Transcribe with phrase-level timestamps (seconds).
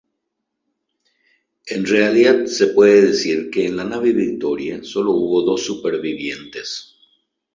[1.67, 6.95] En realidad se puede decir que en la nave "Victoria" solo hubo dos supervivientes.